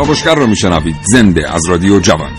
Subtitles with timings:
[0.00, 0.96] کاوشگر رو میشنوید.
[1.02, 2.30] زنده از رادیو جوان.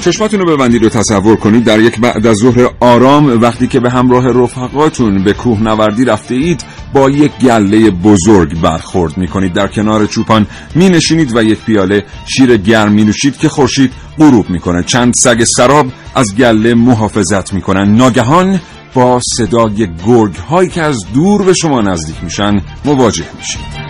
[0.00, 3.90] چشماتون رو ببندید و تصور کنید در یک بعد از ظهر آرام وقتی که به
[3.90, 9.66] همراه رفقاتون به کوه نوردی رفته اید با یک گله بزرگ برخورد می کنید در
[9.66, 14.82] کنار چوپان می نشینید و یک پیاله شیر گرم می نوشید که خورشید غروب می‌کنه
[14.82, 18.60] چند سگ سراب از گله محافظت می‌کنن ناگهان
[18.94, 23.83] با صدای گرگ هایی که از دور به شما نزدیک میشن مواجه میشید.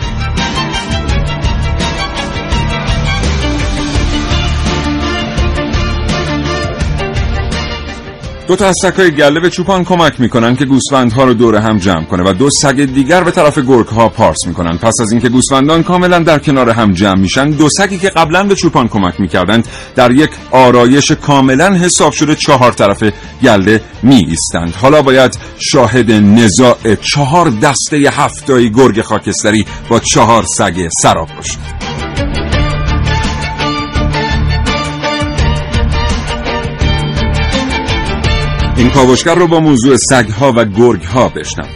[8.47, 12.05] دو تا از سگهای گله به چوپان کمک می‌کنن که گوسفندها رو دور هم جمع
[12.05, 14.79] کنه و دو سگ دیگر به طرف گرگ ها پارس می‌کنن.
[14.79, 18.55] پس از اینکه گوسفندان کاملا در کنار هم جمع میشن دو سگی که قبلا به
[18.55, 23.03] چوپان کمک می‌کردند در یک آرایش کاملا حساب شده چهار طرف
[23.43, 30.89] گله می ایستند حالا باید شاهد نزاع چهار دسته هفتایی گرگ خاکستری با چهار سگ
[31.03, 31.94] سراب باشید
[38.85, 41.69] این کاوشگر رو با موضوع سگها و گرگها بشنم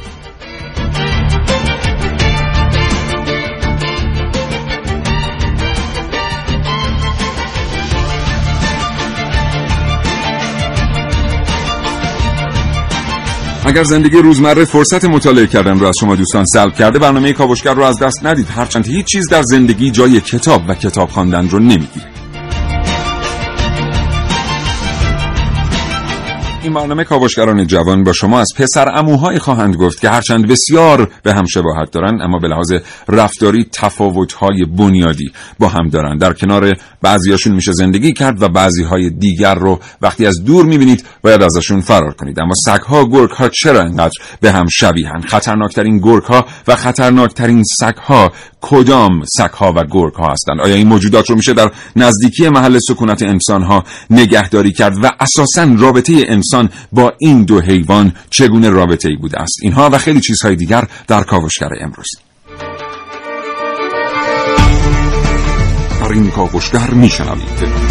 [13.66, 17.82] اگر زندگی روزمره فرصت مطالعه کردن رو از شما دوستان سلب کرده برنامه کاوشگر رو
[17.82, 18.46] از دست ندید.
[18.50, 22.17] هرچند هیچ چیز در زندگی جای کتاب و کتاب خواندن رو نمی‌گیره.
[26.68, 31.34] این برنامه کاوشگران جوان با شما از پسر اموهای خواهند گفت که هرچند بسیار به
[31.34, 32.72] هم شباهت دارند اما به لحاظ
[33.08, 36.20] رفتاری تفاوت‌های بنیادی با هم دارند.
[36.20, 41.42] در کنار بعضیاشون میشه زندگی کرد و بعضیهای دیگر رو وقتی از دور می‌بینید باید
[41.42, 42.40] ازشون فرار کنید.
[42.40, 49.72] اما سگها گرگها چرا انقدر به هم شبیهن خطرناکترین گرگها و خطرناکترین سگها کدام سگها
[49.76, 55.04] و گرگها هستند؟ آیا این موجودات رو میشه در نزدیکی محل سکونت انسانها نگهداری کرد؟
[55.04, 59.98] و اساسا رابطه انسان با این دو حیوان چگونه رابطه ای بوده است؟ اینها و
[59.98, 62.08] خیلی چیزهای دیگر در کاوشگر امروز.
[66.00, 67.88] در این کاوشگر میشنوید.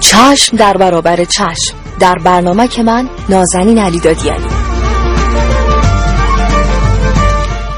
[0.00, 1.81] چشم در برابر چشم.
[2.02, 4.46] در برنامه که من نازنین علی دادیانی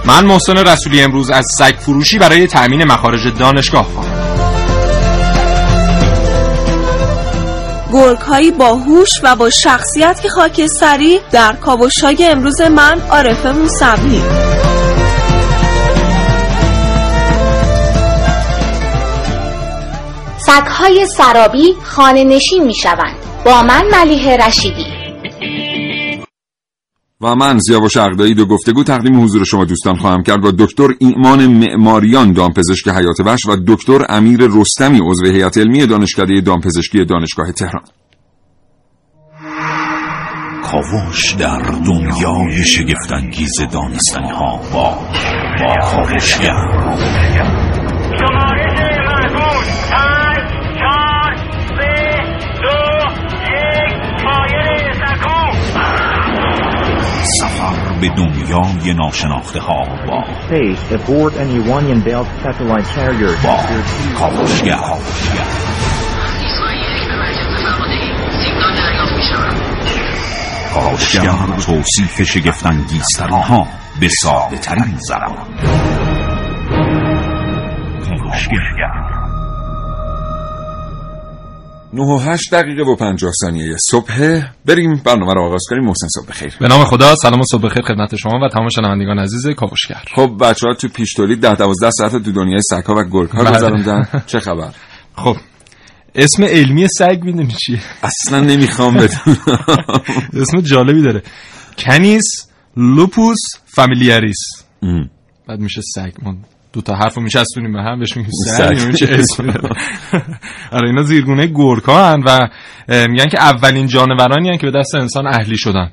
[0.05, 4.15] من محسن رسولی امروز از سگ فروشی برای تأمین مخارج دانشگاه خواهم.
[7.93, 14.23] گرگ با هوش و با شخصیت که خاکستری در کاوش های امروز من عارفه موسوی.
[20.39, 24.87] سگهای سرابی خانه نشین می شوند با من ملیه رشیدی.
[27.21, 31.47] و من زیاوش اقدایی دو گفتگو تقدیم حضور شما دوستان خواهم کرد با دکتر ایمان
[31.47, 37.84] معماریان دامپزشک حیات وحش و دکتر امیر رستمی عضو هیئت علمی دانشکده دامپزشکی دانشگاه تهران.
[40.62, 44.99] کاوش در دنیای شگفتانگیز دانستنی ها با
[45.60, 46.54] با کاوشگر.
[58.04, 59.84] به دنیای ناشناخته ها.
[60.06, 60.24] با.
[63.45, 63.59] با.
[64.18, 64.77] کاوشگر
[70.74, 73.66] کاوشگر توصیف شگفتانگیزترین ها
[74.01, 75.36] به ساده ترین زبان
[78.09, 79.23] کاوشگر
[81.95, 84.43] 9 و 8 دقیقه و 50 ثانیه صبح.
[84.65, 85.85] بریم برنامه رو آغاز کنیم.
[85.85, 86.57] محسن صبح بخیر.
[86.61, 90.03] به نام خدا سلام و صبح بخیر خدمت شما و تمام شنوندگان عزیز کاوشگر.
[90.15, 93.57] خب بچه ها تو پیش تولید 10 12 ساعت تو دنیای سگ‌ها و گرگ‌ها بله.
[93.57, 94.09] گذروندن.
[94.27, 94.71] چه خبر؟
[95.17, 95.37] خب
[96.15, 99.39] اسم علمی سگ می‌دونی چیه؟ اصلا نمی‌خوام بدونم.
[100.43, 101.23] اسم جالبی داره.
[101.79, 102.25] کنیس
[102.77, 104.39] لوپوس فامیلیاریس.
[104.83, 105.11] ام.
[105.49, 106.13] بعد میشه سگ
[106.74, 108.92] دو تا حرفو میچسبونیم به هم بهش میگیم سگ.
[108.94, 109.68] چه اسمی داره
[110.72, 112.48] آره اینا زیرگونه گورکا هن و
[113.09, 115.91] میگن که اولین جانورانی هن که به دست انسان اهلی شدن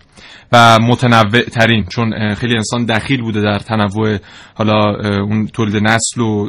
[0.51, 4.17] و متنوع ترین چون خیلی انسان دخیل بوده در تنوع
[4.55, 6.47] حالا اون تولید نسل و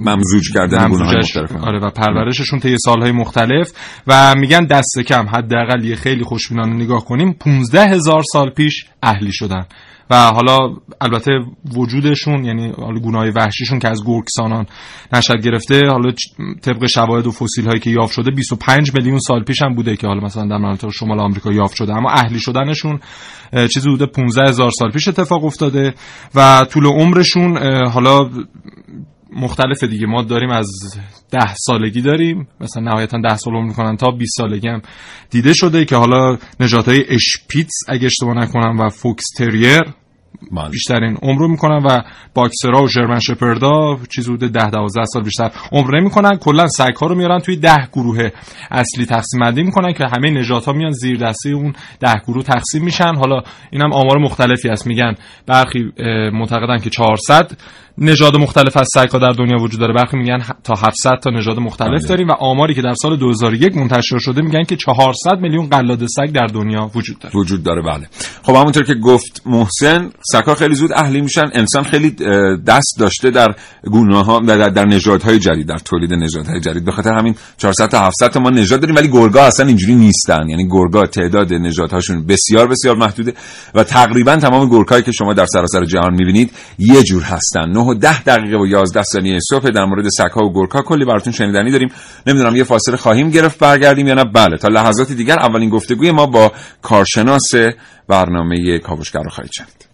[0.00, 1.64] ممزوج کردن ممزوجش- مختلف.
[1.64, 3.72] آره و پرورششون طی سالهای مختلف
[4.06, 9.32] و میگن دست کم حداقل یه خیلی خوشبینانه نگاه کنیم 15 هزار سال پیش اهلی
[9.32, 9.66] شدن
[10.10, 10.58] و حالا
[11.00, 11.32] البته
[11.76, 14.66] وجودشون یعنی حالا گونه‌های وحشیشون که از گرگسانان
[15.12, 16.12] نشأت گرفته حالا
[16.62, 20.06] طبق شواهد و فسیل هایی که یافت شده 25 میلیون سال پیش هم بوده که
[20.06, 21.92] حالا مثلا در مناطق شمال آمریکا یافت شده.
[21.92, 23.00] اما اهلی شدنشون
[23.74, 25.94] چیزی بوده 15 هزار سال پیش اتفاق افتاده
[26.34, 28.30] و طول عمرشون حالا
[29.32, 30.06] مختلفه دیگه.
[30.06, 30.70] ما داریم از
[31.30, 34.82] ده سالگی داریم مثلا نهایتا ده سال عمر می‌کنن تا 20 سالگی هم
[35.30, 39.82] دیده شده که حالا نژادهای های اشپیتس اگه اشتباه نکنم و فوکس تریر
[40.52, 40.68] بله.
[40.68, 42.02] بیشترین عمر رو می‌کنن و
[42.34, 46.36] باکسرها و جرمن شپردا چیز حدود 10 12 سال بیشتر عمر نمی‌کنن.
[46.36, 48.30] کلا سگ ها رو میارن توی 10 گروه
[48.70, 53.14] اصلی تقسیم بندی می‌کنن که همه نژادها میان زیر دسته اون 10 گروه تقسیم میشن.
[53.14, 54.86] حالا اینم آمار مختلفی هست.
[54.86, 55.14] میگن
[55.46, 55.92] برخی
[56.32, 57.52] معتقدن که 400
[58.02, 59.94] نژاد مختلف از سگ ها در دنیا وجود داره.
[59.94, 62.08] برخی میگن تا 700 تا نژاد مختلف بله.
[62.08, 66.32] داریم و آماری که در سال 2001 منتشر شده میگن که 400 میلیون قلاده سگ
[66.32, 67.36] در دنیا وجود داره.
[67.36, 68.06] وجود داره بله.
[68.42, 71.50] خب همونطور که گفت محسن سگ‌ها خیلی زود اهلی میشن.
[71.52, 72.10] انسان خیلی
[72.66, 73.54] دست داشته در
[73.84, 76.84] گونه ها در, در نژادهای جدید در تولید نژادهای جدید.
[76.84, 80.48] به خاطر همین 400 تا 700 تا ما نژاد داریم ولی گرگا اصلا اینجوری نیستن.
[80.48, 83.34] یعنی گرگا تعداد نژادهاشون بسیار بسیار محدوده
[83.74, 87.70] و تقریبا تمام گرگایی که شما در سراسر جهان می‌بینید یه جور هستن.
[87.70, 91.32] 9 و 10 دقیقه و 11 ثانیه صبح در مورد سگ‌ها و گرگ‌ها کلی براتون
[91.32, 91.88] شنیدنی داریم.
[92.26, 96.26] نمی‌دونم یه فاصله خواهیم گرفت برگردیم یا نه؟ بله تا لحظات دیگر اولین گفتگوی ما
[96.26, 96.52] با
[96.82, 97.50] کارشناس
[98.08, 99.89] برنامه کاوشگر رو خواهید شنید.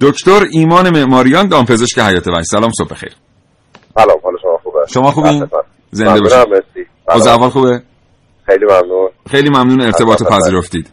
[0.00, 3.12] دکتر ایمان معماریان دامپزشک حیات وحش سلام صبح بخیر
[3.94, 5.48] سلام حال شما خوبه شما خوبین؟ بله.
[5.90, 6.38] زنده باشید.
[6.38, 6.88] مرسی.
[7.08, 7.26] از.
[7.26, 7.82] اول خوبه
[8.46, 10.22] خیلی ممنون خیلی ممنون ارتباط.
[10.22, 10.90] پذیرفتید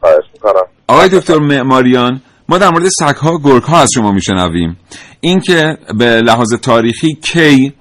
[0.00, 4.76] خواهش می‌کنم آقای دکتر معماریان ما در مورد سگها گرگها از شما میشنویم
[5.20, 7.72] اینکه به لحاظ تاریخی کی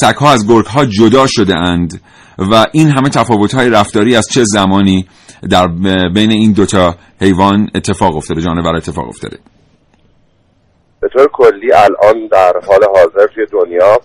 [0.00, 2.00] سگها از گرگها جدا شده اند
[2.38, 5.06] و این همه تفاوت‌های رفتاری از چه زمانی
[5.50, 5.66] در
[6.14, 9.38] بین این دوتا حیوان اتفاق افتاده جانور اتفاق افتاده
[11.04, 14.00] به طور کلی الان در حال حاضر توی دنیا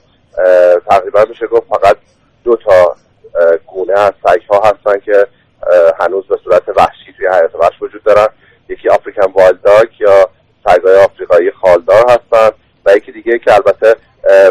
[0.89, 1.97] تقریبا میشه گفت فقط
[2.43, 2.95] دو تا
[3.67, 5.27] گونه از سگ ها هستن که
[5.99, 8.27] هنوز به صورت وحشی توی حیات وحش وجود دارن.
[8.69, 10.29] یکی آفریکن وایلد داگ یا
[10.67, 12.49] سگهای آفریقایی خالدار هستن
[12.85, 13.95] و یکی دیگه که البته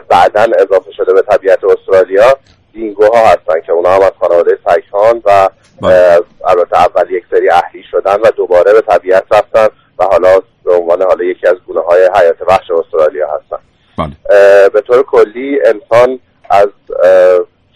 [0.08, 2.36] بعدا اضافه شده به طبیعت استرالیا
[2.72, 5.48] دینگوها هستن که اونا هم از خانواده سگ هان و
[5.82, 9.68] اه، البته اول یک سری اهلی شدن و دوباره به طبیعت رفتن
[9.98, 13.62] و حالا به عنوان حالا یکی از گونه های حیات وحش استرالیا هستن.
[13.98, 14.68] بله.
[14.68, 16.18] به طور کلی انسان
[16.50, 16.68] از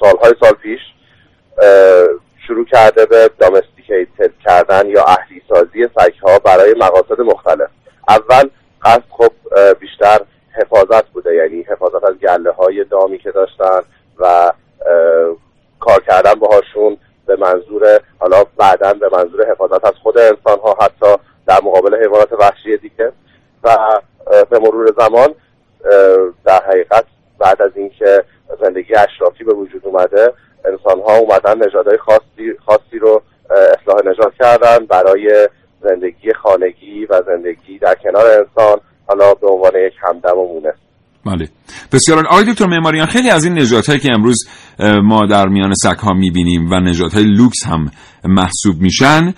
[0.00, 0.81] سالهای سال پیش
[2.47, 7.69] شروع کرده به دامستیکیتد کردن یا اهلی سازی سگها برای مقاصد مختلف.
[8.08, 8.51] اول
[8.82, 9.32] قصد خب
[9.81, 10.20] بیشتر
[10.56, 13.81] حفاظت بوده یعنی حفاظت از گله های دامی که داشتن
[14.19, 14.53] و
[15.81, 16.96] کار کردن باهاشون
[17.27, 22.32] به منظور حالا بعدا به منظور حفاظت از خود انسان ها حتی در مقابل حیوانات
[22.32, 23.13] وحشی دیگه.
[23.65, 23.77] و
[24.51, 25.34] به مرور زمان
[26.44, 27.05] در حقیقت
[27.39, 28.25] بعد از اینکه
[28.61, 30.32] زندگی اشرافی به وجود اومده
[30.65, 35.49] انسان ها اومدن نژادهای خاصی, خاصی رو اصلاح نژاد کردن برای
[35.81, 40.75] زندگی خانگی و زندگی در کنار انسان حالا به عنوان یک همدم و مونس.
[41.26, 41.48] بله
[41.93, 42.26] بسیار.
[42.26, 44.44] آقای دکتر معماریان خیلی از این نژادهایی که امروز
[45.02, 47.91] ما در میان سگ ها می‌بینیم و نژادهای لوکس هم
[48.24, 49.34] محسوب میشن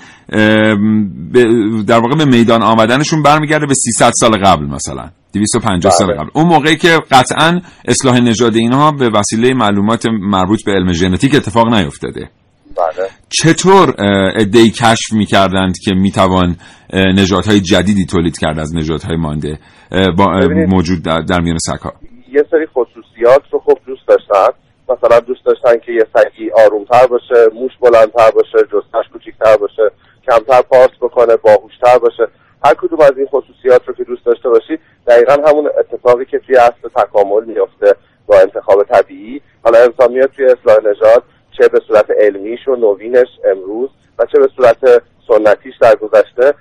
[1.86, 6.16] در واقع به میدان آمدنشون برمیگرده به 300 سال قبل مثلا 250 سال بله.
[6.16, 11.34] قبل اون موقعی که قطعا اصلاح نژاد اینها به وسیله معلومات مربوط به علم ژنتیک
[11.34, 12.30] اتفاق نیفتاده
[12.76, 13.08] بله.
[13.28, 13.94] چطور
[14.36, 16.56] ادهی کشف می‌کردند که می‌توان
[16.92, 19.58] نژادهای جدیدی تولید کرد از نژادهای مانده
[19.92, 20.26] اه، با.
[20.68, 21.92] موجود در, در میان سگها؟
[22.32, 24.48] یه سری خصوصیات رو خب دوست داشتن.
[24.88, 29.90] مثلا دوست داشتن که یه سگی آرومتر باشه موش بلندتر باشه جستش کوچیکتر باشه
[30.28, 32.26] کمتر پارس بکنه باهوشتر باشه.
[32.64, 36.56] هر کدوم از این خصوصیات رو که دوست داشته باشی دقیقا همون اتفاقی که توی
[36.56, 39.40] اصل تکامل میفته با انتخاب طبیعی.
[39.64, 41.22] حالا انسان میاد توی اصلاح نژاد
[41.58, 46.54] چه به صورت علمیش و نوینش امروز و چه به صورت سنتیش در گذشته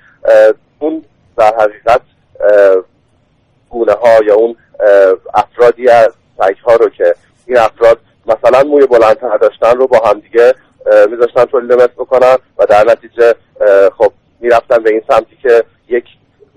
[0.80, 1.06] اون
[1.38, 2.02] در حقیقت
[3.70, 4.56] گونه ها یا اون
[5.34, 10.56] افرادی از سگ ها رو که این افراد مثلا موی بلندتر داشتن رو با همدیگه
[11.10, 13.36] میذاشتن تولید مثل بکنن و در نتیجه
[13.98, 16.06] خب می‌رفتن به این سمتی که یک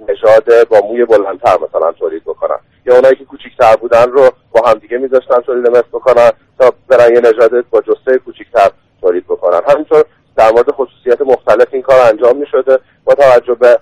[0.08, 4.98] نژاد با موی بلندتر مثلا تولید بکنن یا اونایی که کوچیکتر بودن رو با همدیگه
[4.98, 9.60] میذاشتن تولید مثل بکنن تا برن یه نژاد با جسته کوچیکتر تولید بکنن.
[9.68, 10.04] همینطور
[10.36, 12.78] در مورد خصوصیت مختلف این کار انجام می‌شده.
[13.04, 13.78] با توجه به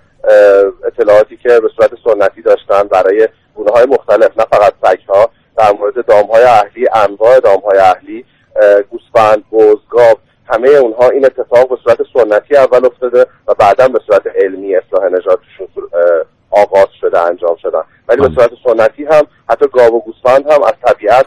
[0.85, 5.71] اطلاعاتی که به صورت سنتی داشتن برای گونه های مختلف نه فقط سگ ها در
[5.79, 8.25] مورد دام های اهلی انواع دام های اهلی
[8.89, 10.15] گوسفند بز گاو
[10.47, 15.05] همه اونها این اتفاق به صورت سنتی اول افتاده و بعدا به صورت علمی اصلاح
[15.05, 15.67] نژادشون
[16.51, 20.73] آغاز شده انجام شدن ولی به صورت سنتی هم حتی گاو و گوسفند هم از
[20.85, 21.25] طبیعت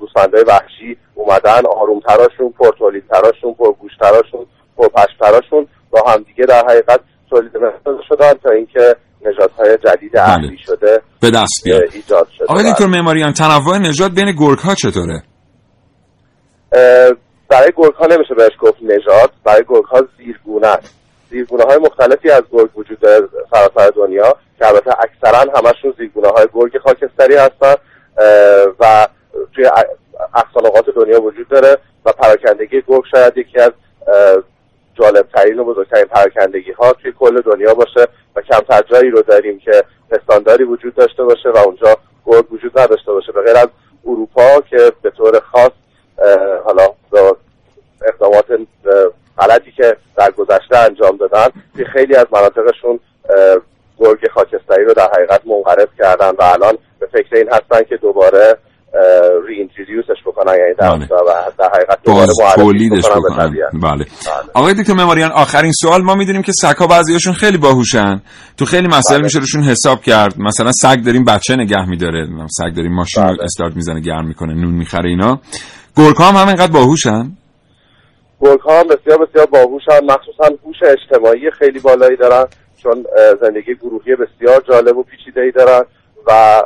[0.00, 7.00] گوسفندهای وحشی اومدن آرومتراشون پرتولیدتراشون پرگوشتراشون پرپشتراشون با همدیگه در حقیقت
[7.30, 11.82] تولید مثل شدن تا اینکه نژادهای جدید اهلی شده به دست بیاد.
[11.94, 12.46] ایجاد شده.
[12.48, 15.22] آقای دکتر معماریان تنوع نژاد بین گرگ ها چطوره
[17.48, 20.94] برای گرگ ها نمیشه بهش گفت نژاد برای گرگ ها زیرگونه است.
[21.30, 26.46] زیرگونه های مختلفی از گرگ وجود داره سراسر دنیا که البته اکثرا همشون زیرگونه های
[26.54, 27.74] گرگ خاکستری هستن
[28.80, 29.08] و
[29.54, 29.64] توی
[30.34, 33.72] اقصانقات دنیا وجود داره و پراکندگی گرگ شاید یکی از
[34.94, 38.06] جالب ترین و بزرگترین پراکندگی ها توی کل دنیا باشه
[38.36, 43.12] و کمتر جایی رو داریم که پستانداری وجود داشته باشه و اونجا گرگ وجود نداشته
[43.12, 43.32] باشه.
[43.32, 43.68] به غیر از
[44.06, 45.70] اروپا که به طور خاص
[46.64, 46.88] حالا
[48.06, 48.46] اقدامات
[49.38, 53.00] غلطی که در گذشته انجام دادن توی خیلی از مناطقشون
[53.98, 58.56] گرگ خاکستری رو در حقیقت منقرض کردن و الان به فکر این هستن که دوباره
[59.48, 59.68] ری
[60.26, 61.06] بکنن یعنی در, بله.
[61.58, 64.06] در حقیقت باز تولیدش بکنن بله.
[64.54, 68.22] آقای دکتر مماریان آخرین سوال ما می‌دونیم که سگ ها بعضیاشون خیلی باهوشن.
[68.56, 69.24] تو خیلی مسائل بله.
[69.24, 70.34] میشه روشون حساب کرد.
[70.38, 72.26] مثلا سگ داریم بچه نگه میداره.
[72.58, 73.42] سگ داریم ماشین بله.
[73.42, 75.40] استارت می‌زنه گرم می‌کنه نون می‌خره اینا.
[75.96, 77.30] گرگ هم همینقدر باهوشن؟
[78.40, 80.04] گرگ ها هم بسیار بسیار باهوشن.
[80.04, 82.44] مخصوصا هوش اجتماعی خیلی بالایی دارن
[82.82, 83.04] چون
[83.40, 85.82] زندگی گروهی بسیار جالب و پیچیده ای دارن
[86.26, 86.62] و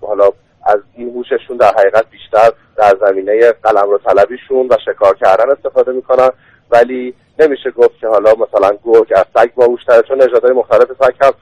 [0.00, 0.28] حالا
[0.66, 5.92] از این هوششون در حقیقت بیشتر در زمینه قلم رو طلبیشون و شکار کردن استفاده
[5.92, 6.30] می‌کنن.
[6.70, 11.32] ولی نمیشه گفت که حالا مثلا گرگ از سگ باهوشتره چون نژادهای مختلف سگ هم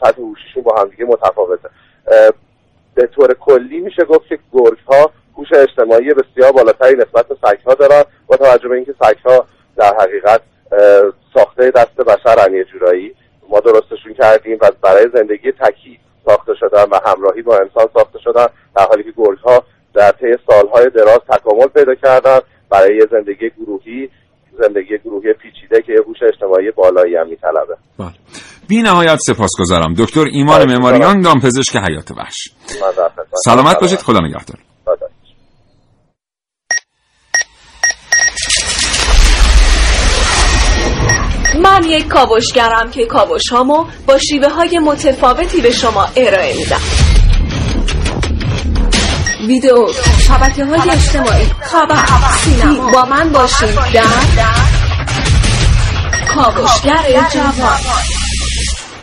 [0.00, 1.68] سطح هوشیشون با همدیگه متفاوته.
[2.94, 7.58] به طور کلی میشه گفت که گرگ ها هوش اجتماعی بسیار بالاتری نسبت به سگ
[7.66, 10.40] ها دارن با توجه به اینکه سگ ها در حقیقت
[11.34, 13.14] ساخته دست بشرن یه جورایی.
[13.48, 18.46] ما درستشون کردیم و برای زندگی تکی ساخته شدن و همراهی با انسان ساخته شدن
[18.76, 19.62] در حالی که گرگ ها
[19.94, 22.38] در طی سالهای دراز تکامل پیدا کردن
[22.70, 24.08] برای زندگی گروهی
[24.58, 27.76] زندگی گروهی پیچیده که یه هوش اجتماعی بالایی هم میطلبه.
[27.98, 28.14] بله.
[28.68, 29.94] بی نهایت سپاسگزارم.
[29.98, 32.50] دکتر ایمان بله، معماریان دامپزشک حیات وحش.
[33.44, 33.98] سلامت باشید.
[33.98, 34.67] خدا نگهدار.
[41.62, 46.80] من یک کاوشگرم که کاوش هامو با شیوه های متفاوتی به شما ارائه میدم.
[49.46, 49.88] ویدیو
[50.28, 51.96] شبکه های اجتماعی خبر
[52.44, 52.90] سینما.
[52.90, 54.02] با من باشین در
[56.34, 57.78] کاوشگر جوان.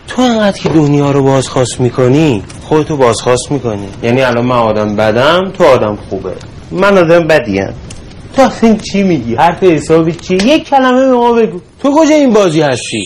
[0.08, 3.88] تو انقدر که دنیا رو بازخواست می‌کنی خودتو بازخواست می‌کنی.
[4.04, 6.34] یعنی الان من آدم بدم تو آدم خوبه.
[6.72, 7.74] من آدم بدیم.
[8.36, 11.62] تو اصلا چی میگی؟ حرف حسابی چی؟ یک کلمه به ما بگو.
[11.82, 13.04] تو کجا این بازی هستی؟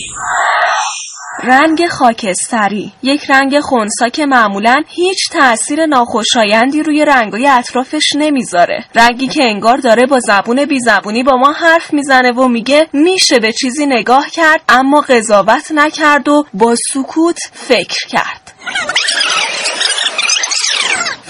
[1.42, 2.92] رنگ خاکستری.
[3.02, 8.84] یک رنگ خونسا که معمولا هیچ تأثیر ناخوشایندی روی رنگای اطرافش نمی‌ذاره.
[8.94, 13.38] رنگی که انگار داره با زبون بی زبونی با ما حرف می‌زنه و میگه میشه
[13.38, 18.52] به چیزی نگاه کرد اما قضاوت نکرد و با سکوت فکر کرد.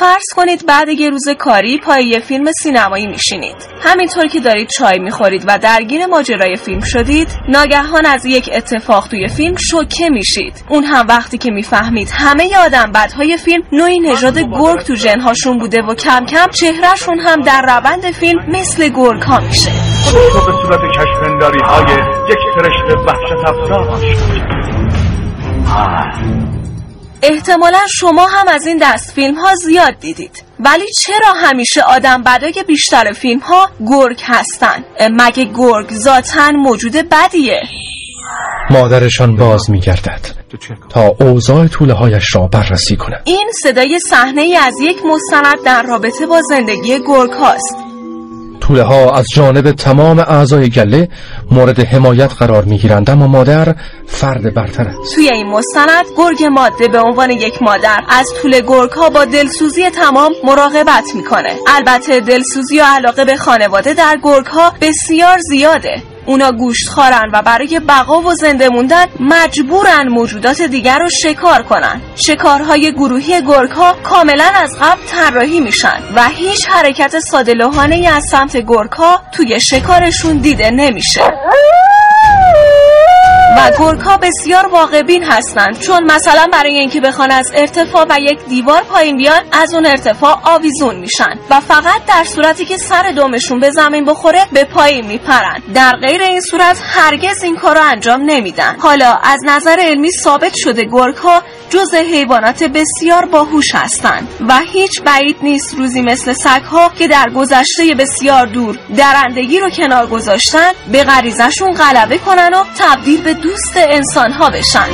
[0.01, 3.57] فرض کنید بعد یه روز کاری پای یه فیلم سینمایی میشینید.
[3.83, 9.29] همینطور که دارید چای می‌خورید و درگیر ماجرای فیلم شدید ناگهان از یک اتفاق توی
[9.29, 10.65] فیلم شوکه میشید.
[10.69, 15.83] اون هم وقتی که می‌فهمید همه آدم بدهای فیلم نوعی نژاد گرگ تو جنهاشون بوده
[15.83, 19.71] و کم کم چهرهشون هم در روند فیلم مثل گرگ ها میشه.
[20.35, 20.91] رو به صورت های
[22.31, 22.39] یک
[27.23, 30.43] احتمالا شما هم از این دست فیلم ها زیاد دیدید.
[30.61, 37.63] ولی چرا همیشه آدم بدای بیشتر فیلم ها گرگ هستن؟ مگه گرگ ذاتا موجود بدیه؟
[38.71, 40.21] مادرشان باز میگردد
[40.89, 43.23] تا اوضاع طوله هایش را بررسی کند.
[43.25, 47.90] این صدای صحنه ای از یک مستند در رابطه با زندگی گرگ هاست.
[48.71, 51.09] طوله ها از جانب تمام اعضای گله
[51.51, 53.75] مورد حمایت قرار می گیرند اما مادر
[54.07, 55.15] فرد برتر است.
[55.15, 59.91] توی این مستند گرگ ماده به عنوان یک مادر از طول گرگ ها با دلسوزی
[59.91, 61.57] تمام مراقبت می‌کنه.
[61.67, 66.03] البته دلسوزی و علاقه به خانواده در گرگ ها بسیار زیاده.
[66.27, 72.01] اونا گوشت خارن و برای بقا و زنده موندن مجبورن موجودات دیگر رو شکار کنن.
[72.27, 77.55] شکارهای گروهی گرگ ها کاملا از قبل طراحی میشن و هیچ حرکت ساده
[77.91, 81.21] ای از سمت گرگ ها توی شکارشون دیده نمیشه.
[83.57, 85.79] و گرگ ها بسیار واقعبین هستند.
[85.79, 90.41] چون مثلا برای اینکه بخوان از ارتفاع و یک دیوار پایین بیان از اون ارتفاع
[90.45, 95.63] آویزون میشن و فقط در صورتی که سر دومشون به زمین بخوره به پایین میپرن.
[95.75, 98.77] در غیر این صورت هرگز این کار رو انجام نمیدن.
[98.79, 105.03] حالا از نظر علمی ثابت شده گرگ ها جز حیوانات بسیار باهوش هستند و هیچ
[105.03, 110.73] بعید نیست روزی مثل سگ ها که در گذشته بسیار دور درندگی رو کنار گذاشتن
[110.93, 114.89] به غریزشون غلبه کنن و تبدیل به دوست انسان ها بشن.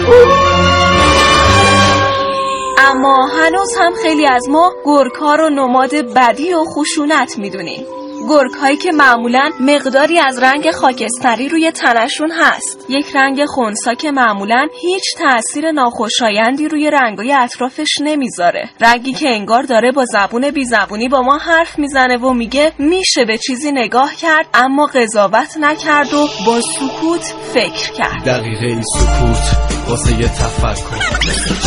[2.79, 7.87] اما هنوز هم خیلی از ما گرکا رو نماد بدی و خشونت می‌دونیم.
[8.29, 12.87] گرگ هایی که معمولا مقداری از رنگ خاکستری روی تنشون هست.
[12.89, 18.71] یک رنگ خونسا که معمولا هیچ تاثیر ناخوشایندی روی رنگای اطرافش نمی‌ذاره.
[18.81, 23.25] رنگی که انگار داره با زبون بی زبونی با ما حرف می‌زنه و میگه میشه
[23.25, 28.25] به چیزی نگاه کرد اما قضاوت نکرد و با سکوت فکر کرد.
[28.25, 29.57] دقیقه سکوت
[29.89, 31.17] واسه یه تفکر.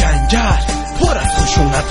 [0.02, 1.86] جنگل پر از خشونت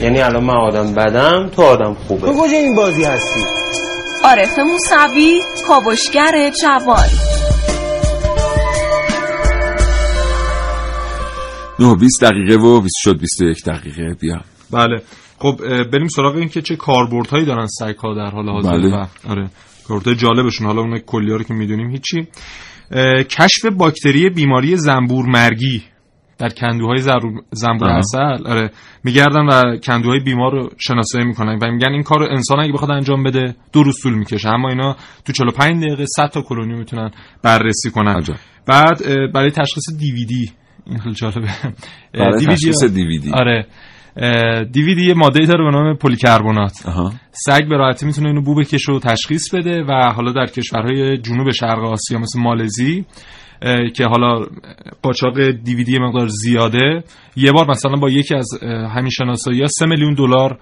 [0.00, 2.20] یعنی الان من آدم بدم تو آدم خوبه.
[2.20, 3.40] تو کجا این بازی هستی؟
[4.24, 7.06] عارف موسوی کاوشگر جوان.
[11.78, 14.14] نه 20 دقیقه و 20 شد 21 دقیقه.
[14.20, 14.40] بیا.
[14.70, 15.02] بله.
[15.38, 15.56] خب
[15.92, 18.70] بریم سراغ این که چه کاربردهایی دارن سایکا در حال حاضر.
[18.70, 18.96] بله.
[18.96, 19.50] و آره
[19.88, 20.66] کاربردهای جالبشون.
[20.66, 22.28] حالا اون کلیه رو که می‌دونیم هیچی.
[23.30, 25.82] کشف باکتری بیماری زنبور مرگی
[26.38, 26.98] در کندوهای
[27.52, 28.70] زنبور اصل آره.
[29.04, 33.22] میگردن و کندوهای بیمار رو شناسایی می‌کنن و میگن این کار انسان اگه بخواد انجام
[33.22, 34.48] بده دو روز طول می‌کشه.
[34.48, 37.10] اما اینا تو 45 دقیقه 100 تا کلونی می‌تونن
[37.42, 38.22] بررسی کنن.
[38.66, 39.02] بعد
[39.34, 40.50] برای تشخیص دیویدی.
[40.86, 41.48] این خیلی جالبه.
[42.14, 43.30] برای تشخیص دیویدی.
[43.32, 43.66] آره.
[44.72, 46.72] دیویدی یه ماده داره به نام پلیکربنات
[47.32, 51.50] سگ به راحتی می‌تونه اینو بو بکشه و تشخیص بده و حالا در کشورهای جنوب
[51.50, 53.04] شرق آسیا مثل مالزی
[53.94, 54.46] که حالا
[55.02, 57.04] قاچاق دیویدی مقدار زیاده.
[57.36, 60.58] یه بار مثلا با یکی از همین شناسایی ها سه میلیون دلار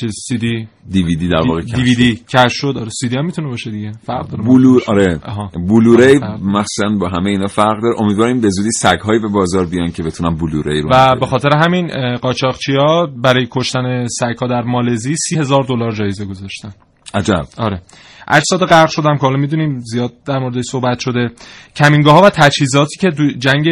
[0.00, 2.74] چیز سی دی دیویدی در واقع دیویدی کش شد.
[2.76, 3.92] آره سی دی هم می‌تونه باشه دیگه.
[4.06, 4.42] فرق داره.
[4.42, 5.20] بلور آره.
[5.68, 8.00] بلوری مثلا با همه اینا فرق داره.
[8.00, 11.50] امیدواریم به زودی سگ هایی به بازار بیان که بتونن بلوری رو و به خاطر
[11.56, 16.72] همین قاچاقچی ها برای کشتن سگ ها در مالزی سی هزار دلار جایزه گذاشتن.
[17.14, 17.44] عجب.
[17.58, 17.82] آره.
[18.28, 21.30] اجساد غرق شدم که حالا می‌دونیم زیاد در مورد صحبت شده.
[21.76, 23.66] کمینگاه ها و تجهیزاتی که دو جنگ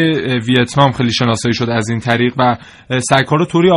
[0.49, 2.57] ویتنام خیلی شناسایی شده از این طریق و
[2.99, 3.69] سگها رو طوری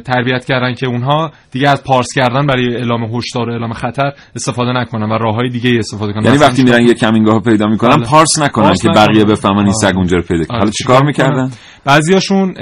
[0.00, 4.72] تربیت کردن که اونها دیگه از پارس کردن برای اعلام هشدار و اعلام خطر استفاده
[4.72, 6.24] نکنن و راههای دیگه استفاده کنن.
[6.24, 8.06] یعنی وقتی میرن یه کمینگاه پیدا می‌کنن بله.
[8.06, 10.58] پارس نکنن پارس که بقیه بفهمن این سگ اونجا رو پیدا کنن.
[10.58, 11.50] حالا چیکار می‌کردن؟
[11.84, 12.54] بعضیاشون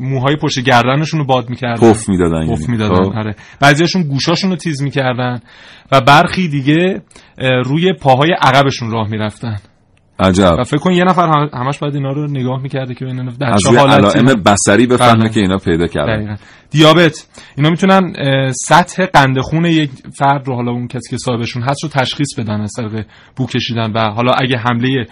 [0.00, 1.80] موهای پشت گردنشون رو باد می‌کردن.
[1.92, 3.12] پف می‌دادن پف می‌دادن خب.
[3.16, 3.34] آره.
[3.60, 5.40] بعضیاشون گوشاشون رو تیز می‌کردن
[5.92, 7.02] و برخی دیگه
[7.64, 9.56] روی پاهای عقبشون راه می‌رفتن.
[10.18, 10.56] عجب.
[10.58, 13.78] و فکر کن یه نفر همش باید اینا رو نگاه می‌کرده که اینا در چه
[13.78, 14.18] حالتی.
[14.18, 16.38] علائم بصری بفهمه که اینا پیدا کردن.
[16.74, 17.28] دیابت.
[17.56, 18.12] اینا می‌تونن
[18.52, 22.60] سطح قند خون یک فرد رو حالا اون کسی که صاحبشون هست رو تشخیص بدن
[22.60, 23.06] از طریق
[23.36, 25.06] بو کشیدن و حالا اگه حمله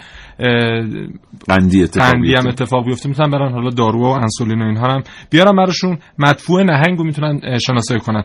[1.48, 5.02] قندی اتفاق قندی هم اتفاق بیفته می‌تونن برن حالا دارو و انسولین و اینها هم
[5.30, 5.98] بیارن براشون.
[6.18, 8.22] مدفوع نهنگ رو می‌تونن شناسایی کنن.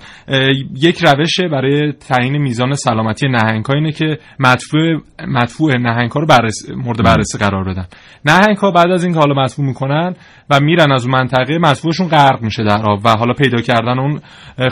[0.75, 4.81] یک روش برای تعیین میزان سلامتی نهنگ ها اینه که مدفوع
[5.27, 7.87] مدفوع نهنگ ها رو بررسی مورد بررسی قرار بدن.
[8.25, 10.15] نهنگ ها بعد از اینکه حالا مدفوع می‌کنن
[10.49, 14.19] و میرن از اون منطقه مدفوعشون غرق میشه در آب و حالا پیدا کردن اون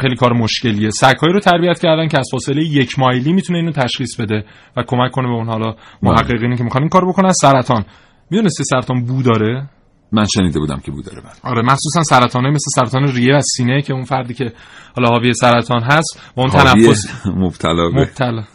[0.01, 0.89] خیلی کار مشکلیه.
[0.89, 4.45] سگهایی رو تربیت کردن که از فاصله یک مایلی می‌تونه اینو تشخیص بده
[4.77, 7.31] و کمک کنه به اون حالا محققینی که می‌خوان این کارو بکنن.
[7.31, 7.85] سرطان.
[8.31, 9.69] می‌دونستی سرطان بو داره؟
[10.11, 11.51] من شنیده بودم که بو داره بله.
[11.51, 14.53] آره مخصوصا سرطانه مثل سرطان ریه و سینه که اون فردی که
[14.95, 17.07] حالا حاوی سرطان هست با اون تنفس.
[17.43, 18.01] مبتلا به.
[18.01, 18.43] مبتلا.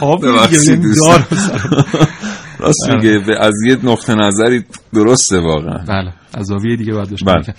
[2.58, 4.64] راست میگه از یه نقطه نظری
[4.94, 5.84] درسته واقعا.
[5.88, 6.12] بله.
[6.34, 7.54] از زاویه دیگه باید بشه بله.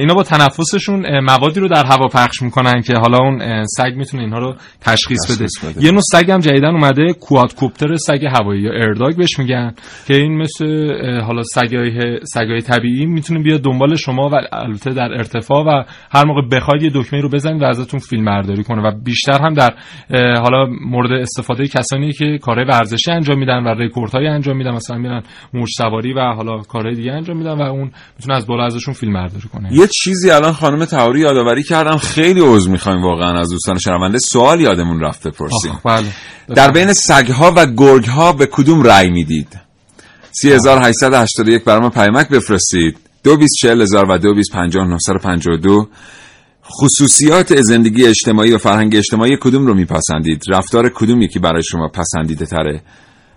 [0.00, 4.38] اینا با تنفسشون موادی رو در هوا پخش می‌کنن که حالا اون سگ می‌تونه اینها
[4.38, 5.46] رو تشخیص بده.
[5.46, 5.84] تشخیص بده.
[5.84, 9.74] یه نوع سگ هم جدیدن اومده کوادکوپتر سگ هوایی یا ارداگ بهش میگن
[10.06, 10.66] که این مثل
[11.20, 16.42] حالا سگای سگای طبیعی می‌تونه بیاد دنبال شما و البته در ارتفاع و هر موقع
[16.52, 19.74] بخواید یه دکمه رو بزنید و ازتون فیلم برداری کنه و بیشتر هم در
[20.40, 25.22] حالا مورد استفاده کسانی که کارهای ورزشی انجام میدن و رکوردهای انجام میدن مثلا میرن
[25.54, 29.12] موج سواری و حالا کارهای دیگه انجام میدن و اون می‌تونه از بالا ازشون فیلم
[29.12, 29.72] برداری کنه.
[29.72, 31.96] یه چیزی الان خانم تهوری یادآوری کردم.
[31.96, 34.18] خیلی عذر می‌خوایم واقعا از دوستان شنونده.
[34.18, 36.06] سوال یادمون رفت بپرسیم بله.
[36.54, 39.48] در بین سگها و گرگها به کدوم رأی می‌دید؟
[40.42, 42.98] 3881 برام پیامک بفرستید.
[43.24, 45.88] 224000 و 225952
[46.70, 52.46] خصوصیات زندگی اجتماعی و فرهنگ اجتماعی کدوم رو میپسندید؟ رفتار کدوم یکی برای شما پسندیده
[52.46, 52.82] تره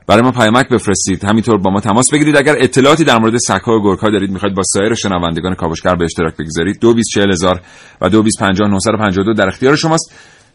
[0.08, 1.26] برای ما پیامک بفرستید.
[1.26, 2.38] همینطور با ما تماس بگیرید.
[2.38, 6.34] اگر اطلاعاتی در مورد سگ‌ها و گرگ‌ها دارید می‌خواید با سایر شنوندگان کاوشگر به اشتراک
[6.38, 6.80] بگذارید.
[6.80, 7.62] 224000
[8.02, 10.12] و 225952 در اختیار شماست.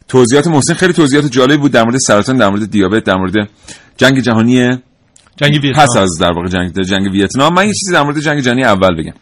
[0.08, 3.48] توضیحات محسن خیلی توضیحات جالبی بود در مورد سرطان در مورد دیابت در مورد
[3.96, 4.78] جنگ جهانی
[5.36, 5.86] جنگ ویتنام.
[5.86, 7.54] پس از در واقع جنگ جنگ ویتنام.
[7.54, 9.14] من یه چیزی در مورد جنگ جهانی اول بگم.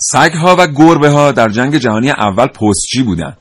[0.00, 3.36] سگ ها و گربه ها در جنگ جهانی اول پستچی بودن.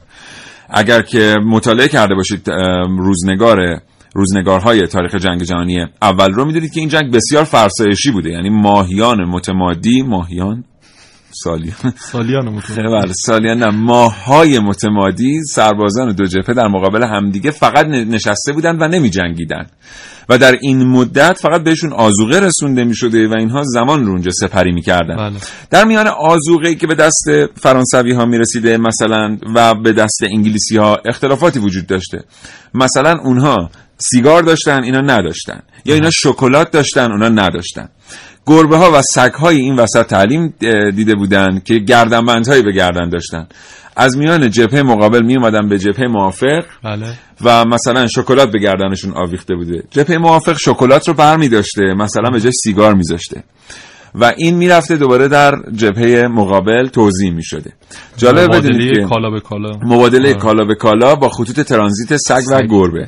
[0.70, 2.50] اگر که مطالعه کرده باشید
[2.98, 3.82] روزنگار
[4.18, 8.30] روزنگارهای تاریخ جنگ جهانی اول رو می‌دونید که این جنگ بسیار فرسایشی بوده.
[8.30, 10.64] یعنی ماهیان متمادی ماهیان
[11.44, 11.94] سالیان.
[11.98, 12.92] سالیان مطمئن.
[13.02, 18.88] بله سالیان نه ماهای متمادی سربازان دو جبهه در مقابل همدیگه فقط نشسته بودن و
[18.88, 19.66] نمی جنگیدن
[20.30, 24.32] و در این مدت فقط بهشون آزوقه رسونده می شده و اینها زمان رو اونجا
[24.32, 25.40] سپری می کردن بله.
[25.70, 30.78] در میان آزوقه که به دست فرانسوی ها می رسیده مثلا و به دست انگلیسی
[30.78, 32.24] ها اختلافاتی وجود داشته.
[32.74, 35.62] مثلا اونها سیگار داشتن اینا نداشتن.
[35.86, 37.90] یا اینا شکلات داشتن اونا نداشتن.
[38.46, 40.54] گربه ها و سگ های این وسط تعلیم
[40.96, 43.48] دیده بودن که گردنبندهایی به گردن داشتن.
[43.96, 47.14] از میان جبهه مقابل می اومدن به جبهه موافق بله.
[47.42, 49.84] و مثلا شکلات به گردنشون آویخته بوده.
[49.92, 53.44] جبهه موافق شکلات رو بر می داشته مثلا به جای سیگار میذاشته.
[54.16, 57.74] و این می‌رفته دوباره در جبهه مقابل توضیح می شده
[58.18, 59.72] جالب مبادله که کالا به کالا.
[59.84, 60.40] مبادله آه.
[60.40, 62.68] کالا به کالا با خطوط ترانزیت سگ و سگ.
[62.70, 63.08] گربه.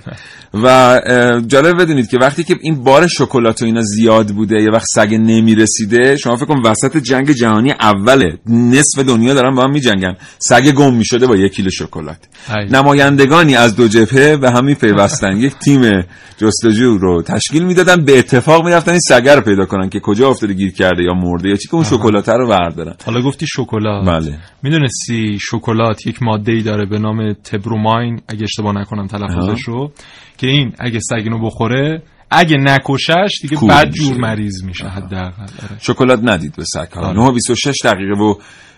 [0.54, 1.02] و
[1.48, 5.13] جالب بدونید که وقتی که این بار شکلات و اینا زیاد بوده یه وقت سگ
[5.13, 10.15] نمی‌رسیده شما فکر کن وسط جنگ جهانی اوله نصف دنیا دارن با هم میجنگن.
[10.39, 12.18] سگ گم می‌شده با یک کیلو شکلات.
[12.56, 12.65] ای.
[12.72, 16.04] نمایندگانی از دو جبهه به هم میپیوستن یک تیم
[16.38, 18.06] جستجو رو تشکیل می‌دادن.
[18.06, 21.50] به اتفاق می‌رفتن این سگه رو پیدا کنن که کجا افتاده گیر کرده یا مرده
[21.50, 22.96] یا چی که اون شکلات رو بردارن.
[23.06, 24.08] حالا گفتی شکلات.
[24.08, 24.38] بله.
[24.69, 29.91] می‌دونستی شکلات یک ماده ای داره به نام تبروماین اگه اشتباه نکنم تلفظش رو
[30.38, 33.89] که این اگه سگ اینو بخوره اگه نکشش دیگه بد.
[33.89, 35.79] جور مریض میشه حداقل آره.
[35.82, 37.17] شکلات ندید به سگ ها آره.
[37.17, 38.36] 9 و 26 دقیقه و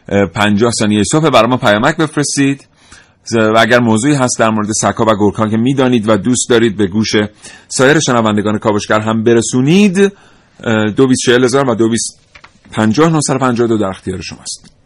[0.09, 2.67] اه، 50 ثانیه صبح برای ما پیامک بفرستید
[3.31, 6.87] و اگر موضوعی هست در مورد سگ‌ها و گرگ‌ها که می‌دانید و دوست دارید به
[6.87, 7.11] گوش
[7.67, 10.13] سایر شنوندگان کاوشگر هم برسونید
[10.95, 12.19] دو بیست و دو بیست
[12.71, 13.19] پنجاه
[13.79, 14.80] در اختیار شماست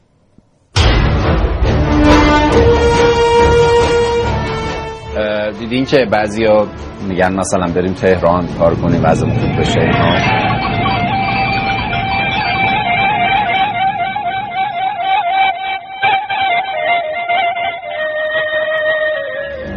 [5.51, 6.67] دیدین که بعضیا
[7.07, 10.15] میگن مثلا بریم تهران کار کنیم وضع خوب بشه اینا.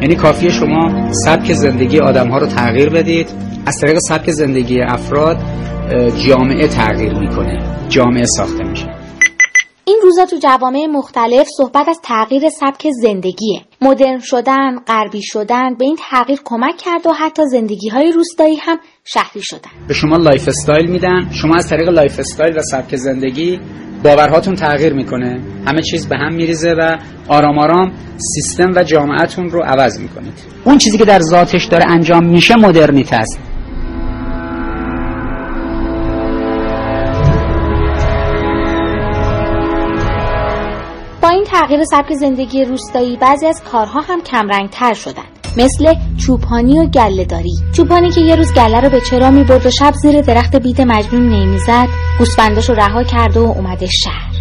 [0.00, 3.28] یعنی کافیه شما سبک زندگی آدم ها رو تغییر بدید.
[3.66, 5.36] از طریق سبک زندگی افراد
[6.28, 7.62] جامعه تغییر می‌کنه.
[7.88, 8.86] جامعه ساخته میشه.
[9.84, 13.60] این روزا تو جوامع مختلف صحبت از تغییر سبک زندگیه.
[13.80, 18.78] مدرن شدن غربی شدن به این تغییر کمک کرد و حتی زندگی های روستایی هم
[19.04, 19.70] شهری شدن.
[19.88, 21.30] به شما lifestyle میدن.
[21.32, 23.60] شما از طریق lifestyle و سبک زندگی
[24.04, 25.40] باورهاتون تغییر می‌کنه.
[25.66, 27.92] همه چیز به هم میریزه و آرام آرام
[28.34, 30.34] سیستم و جامعهتون رو عوض می‌کنید.
[30.64, 33.40] اون چیزی که در ذاتش داره انجام میشه مدرنیته است.
[41.68, 45.22] تغییر سبک زندگی روستایی بعضی از کارها هم کمرنگتر شدن.
[45.56, 47.52] مثل چوپانی و گله داری.
[47.72, 51.28] چوپانی که یه روز گله رو به چرا می‌برد و شب زیر درخت بید مجنون
[51.28, 54.32] نمی‌زد گوسفنداش رو رها کرده و اومده شهر.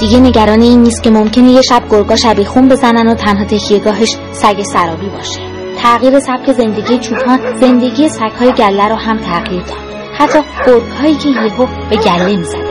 [0.00, 4.16] دیگه نگران این نیست که ممکنه یه شب گرگا شبیه خون بزنن و تنها تکیهگاهش
[4.32, 5.49] سگ سرابی باشه.
[5.82, 9.78] تغییر سبک زندگی چوپان زندگی سگهای گله رو هم تغییر داد.
[10.18, 12.70] حتی گرگهایی که یهو به گله می‌زدن.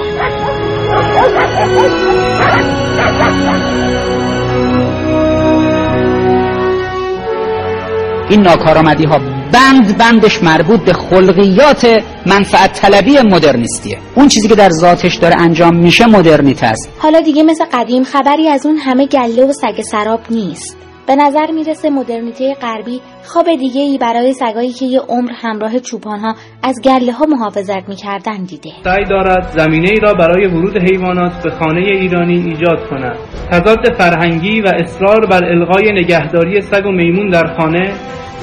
[8.30, 9.20] این ناکارآمدی ها
[9.52, 13.98] بند بندش مربوط به خلقیات منفعت طلبی مدرنیستیه.
[14.16, 16.90] اون چیزی که در ذاتش داره انجام میشه مدرنیته است.
[17.00, 20.78] حالا دیگه مثل قدیم خبری از اون همه گله و سگ سراب نیست.
[21.10, 26.20] به نظر می‌رسه مدرنیته غربی خواب دیگه ای برای سگایی که یه عمر همراه چوپان
[26.20, 28.70] ها از گله ها محافظت می‌کردن دیده.
[28.84, 33.18] سعی دارد زمینه ای را برای ورود حیوانات به خانه ایرانی ایجاد کند.
[33.52, 37.94] تضاد فرهنگی و اصرار بر الغای نگهداری سگ و میمون در خانه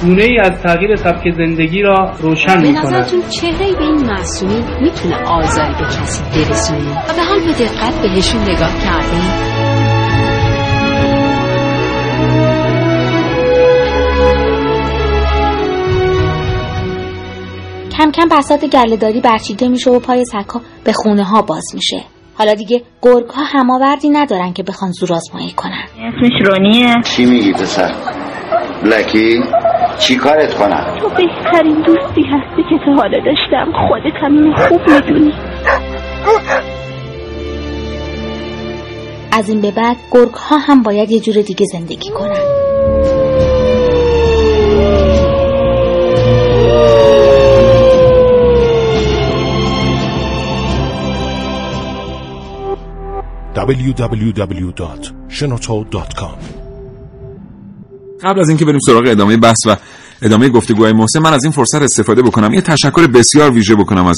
[0.01, 4.05] گونه ای از تغییر سبک زندگی را روشن به می کند نظرتون چهره به این
[4.05, 9.46] معصومین می‌تونه آزاری به کسی برسونه؟ و به حال به دقت بهشون نگاه کردین؟
[17.97, 22.03] کم کم بساط گلهداری برچیده میشه و پای سگها به خونه ها باز میشه.
[22.37, 25.83] حالا دیگه گرگ ها هماوردی ندارن که بخوان زور آزمایی کنن.
[25.97, 26.93] اسمش رونیه.
[27.03, 27.91] چی میگی پسر؟
[28.83, 29.43] لکی؟
[29.99, 33.87] چی کارت کنم؟ تو بهترین دوستی هستی که تا حالا داشتم.
[33.87, 35.33] خودت هم خوب می‌دونی.
[39.31, 42.66] از این به بعد گرگ ها هم باید یه جور دیگه زندگی کنن.
[53.57, 56.37] www.shenoto.com
[58.23, 59.75] قبل از اینکه بریم سراغ ادامه بحث و
[60.21, 62.53] ادامه گفتگوهای محسن من از این فرصت استفاده بکنم.
[62.53, 64.17] یه تشکر بسیار ویژه بکنم از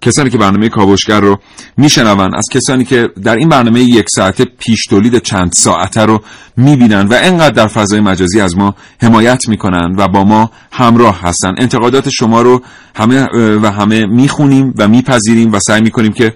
[0.00, 1.38] کسانی که برنامه کاوشگر رو
[1.76, 6.22] میشنون از کسانی که در این برنامه یک ساعته پیش تولید چند ساعته رو
[6.56, 11.54] می‌بینن و انقدر در فضای مجازی از ما حمایت می‌کنن و با ما همراه هستن.
[11.58, 12.62] انتقادات شما رو
[12.94, 13.26] همه
[13.62, 16.34] و همه می‌خونیم و میپذیریم و سعی می‌کنیم که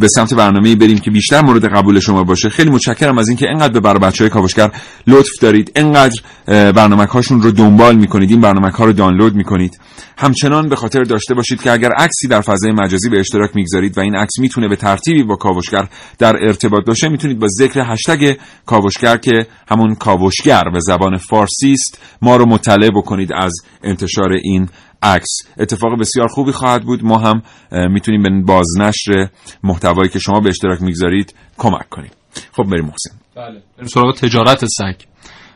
[0.00, 2.48] به سمت برنامه بریم که بیشتر مورد قبول شما باشه.
[2.48, 4.70] خیلی متشکرم از اینکه انقدر به برای بچه های کاوشگر
[5.06, 5.72] لطف دارید.
[5.76, 8.30] انقدر برنامه هاشون رو دنبال می‌کنید.
[8.30, 9.80] این برنامه ها رو دانلود می‌کنید.
[10.18, 14.00] همچنان به خاطر داشته باشید که اگر عکسی در فضای مجازی به اشتراک می‌گذارید و
[14.00, 17.08] این عکس می‌تونه به ترتیبی با کاوشگر در ارتباط باشه.
[17.08, 22.90] می‌تونید با ذکر هشتگ کاوشگر که همون کاوشگر به زبان فارسی است ما رو مطلع
[22.90, 23.52] بکنید از
[23.84, 24.68] انتشار این
[25.02, 25.38] عکس.
[25.58, 27.04] اتفاق بسیار خوبی خواهد بود.
[27.04, 29.28] ما هم می‌تونیم به بازنشر
[29.64, 32.10] محتوایی که شما به اشتراک می‌گذارید کمک کنیم.
[32.52, 33.10] خب بریم محسن.
[33.36, 33.62] بله.
[33.76, 34.94] بریم سراغ تجارت سگ.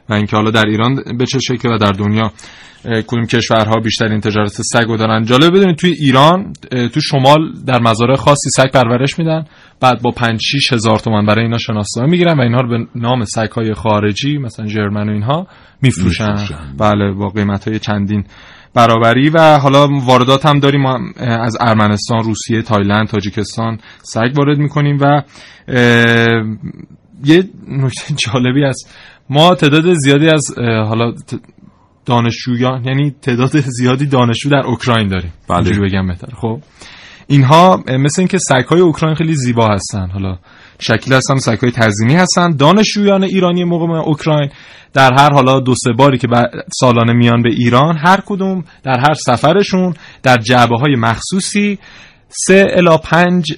[0.09, 2.33] و اینکه حالا در ایران به چه شکل و در دنیا
[3.07, 6.53] کدوم کشورها بیشترین تجارت سگ رو دارن؟ جالب بدونید توی ایران
[6.93, 9.45] تو شمال در مزارع خاصی سگ پرورش میدن
[9.81, 13.25] بعد با 5 6 هزار تومان برای اینا شناسنامه می‌گیرن و اینها رو به نام
[13.25, 15.47] سگ های خارجی مثلا جرمن و اینها
[15.83, 16.37] میفروشن.
[16.79, 18.25] بله با قیمت های چندین
[18.75, 20.81] برابری و حالا واردات هم داریم.
[20.81, 25.23] ما از ارمنستان، روسیه، تایلند، تاجیکستان سگ وارد می‌کنیم و
[27.25, 28.95] یه نکته جالبی است
[29.31, 31.13] ما تعداد زیادی از حالا
[32.07, 35.33] دانشجویان یعنی تعداد زیادی دانشجو در اوکراین داریم.
[35.49, 35.59] بله.
[35.59, 36.29] اینجوری بگم بهتر.
[36.37, 36.61] خب.
[37.27, 40.11] اینها مثل اینکه سگ‌های اوکراین خیلی زیبا هستن.
[40.11, 40.39] حالا
[40.79, 42.57] شکل هستن سگ‌های تزیینی هستن.
[42.57, 44.51] دانشجویان ایرانی مقام اوکراین
[44.93, 46.29] در هر حالا دو سه باری که
[46.81, 51.79] سالانه میان به ایران هر کدوم در هر سفرشون در جعبه های مخصوصی
[52.29, 53.53] سه الا پنج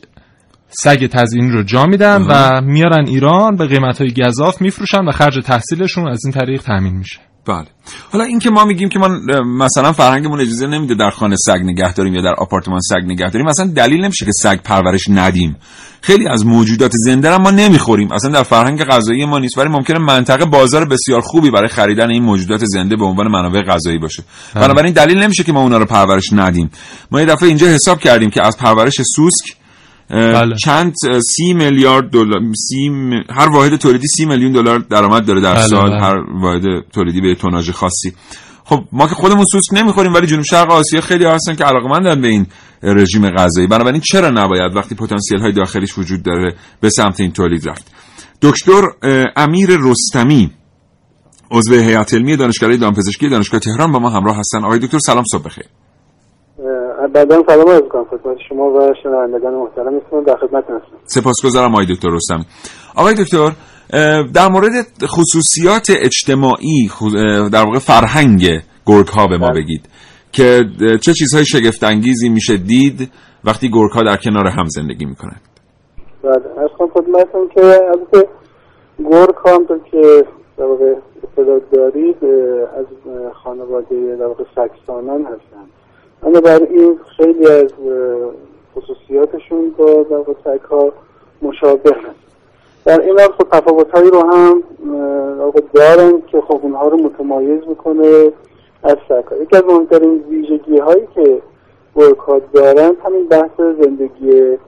[0.69, 5.45] سگ تزیین رو جا میدن و میارن ایران به قیمت های گذاف میفروشن و خرج
[5.45, 7.19] تحصیلشون از این طریق تامین میشه.
[7.47, 7.67] بله.
[8.13, 9.09] حالا اینکه ما میگیم که ما
[9.45, 13.47] مثلا فرهنگمون اجازه نمیده در خانه سگ نگه داریم یا در آپارتمان سگ نگه داریم
[13.47, 15.57] مثلا دلیل نمیشه که سگ پرورش ندیم.
[16.01, 18.13] خیلی از موجودات زنده را ما نمی‌خوریم.
[18.13, 22.23] اصلا در فرهنگ غذایی ما نیست ولی ممکنه منطقه بازار بسیار خوبی برای خریدن این
[22.23, 24.23] موجودات زنده به عنوان منابع غذایی باشه.
[24.55, 26.71] بنابراین دلیل نمیشه که ما اونا رو پرورش ندیم.
[27.11, 29.57] ما یه دفعه اینجا حساب کردیم که از پرورش سوسک
[30.11, 30.55] بله.
[30.65, 30.95] چند
[31.37, 33.11] سی میلیارد دلار سی م...
[33.31, 36.01] هر واحد تولیدی سی میلیون دلار درآمد داره در بله سال بله.
[36.01, 38.13] هر واحد تولیدی به توناژ خاصی.
[38.65, 42.29] خب ما که خودمون سوسک نمی‌خوریم ولی جنوب شرق آسیا خیلی هستن که علاقمندن به
[42.29, 42.47] این
[42.83, 43.67] رژیم غذایی.
[43.67, 47.93] بنابراین چرا نباید وقتی پتانسیل های داخلیش وجود داره به سمت این تولید رفت؟
[48.43, 48.83] دکتر
[49.37, 50.51] امیر رستمی
[51.51, 54.65] عضو هیئت علمی دانشکده دامپزشکی دانشگاه تهران با ما همراه هستن.
[54.65, 55.65] آقای دکتر سلام صبح بخیر.
[57.17, 60.97] بعدا سلام عرض کنم خدمت شما و شنوندگان محترم در خدمت هستم.
[61.05, 62.45] سپاسگزارم آقای دکتر رستمی
[62.97, 63.51] آقای دکتر
[64.35, 64.73] در مورد
[65.05, 66.91] خصوصیات اجتماعی
[67.53, 68.43] در واقع فرهنگ
[68.87, 69.89] گرگ ها به ما بگید
[70.33, 70.65] که
[71.05, 73.11] چه چیزهای شگفت انگیزی میشه دید
[73.45, 75.41] وقتی گرگ ها در کنار هم زندگی می‌کنند؟
[76.23, 78.29] بله از خدمتتون که البته
[79.11, 80.25] گرگ ها هم که
[80.59, 82.25] در واقع اطلاع دارید
[82.77, 82.87] از
[83.45, 85.86] خانواده در واقع سکسانان هستند.
[86.23, 87.73] بنابراین خیلی از
[88.75, 90.93] خصوصیاتشون با در سگ ها
[91.43, 92.27] مشابه هست
[92.85, 94.63] در این حال خب هایی رو هم
[95.75, 98.33] دارن که خب اونها رو متمایز می‌کنه
[98.83, 99.43] از سرکار.
[99.43, 101.43] یکی از مهمترین ویژگی هایی که
[101.97, 104.59] ها دارن همین بحث زندگی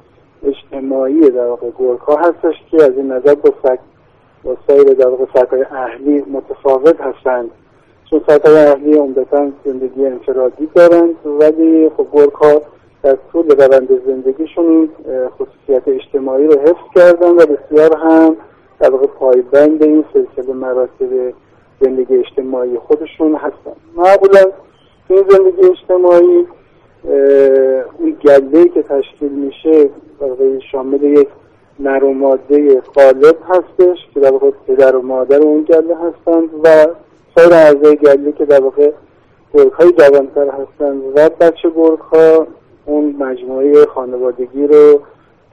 [0.47, 1.71] اجتماعی در واقع
[2.07, 3.79] ها هستش که از این نظر با سگ
[4.45, 7.51] با سایر در واقع سگهای اهلی متفاوت هستند.
[8.11, 12.63] چون سگهای اهلی عمدتا زندگی انفرادی دارند ولی خب گرگ ها
[13.03, 14.89] در طول روند زندگیشون
[15.29, 18.37] خصوصیت اجتماعی رو حفظ کردن و بسیار هم
[18.81, 21.35] در واقع پایبند این سلسله مراتب
[21.81, 23.77] زندگی اجتماعی خودشون هستن.
[23.97, 24.53] معمولا
[25.09, 26.47] این زندگی اجتماعی
[27.99, 29.91] اون گله که تشکیل میشه
[30.21, 31.29] در شامل یک
[31.81, 36.87] نر و ماده غالب هستش که در واقع پدر و مادر اون گله هستند و
[37.37, 38.91] سایر اعضای گله که در واقع
[39.55, 42.47] گرگ های جوانتر هستند و بچه گرگ ها
[42.87, 45.01] اون مجموعه خانوادگی رو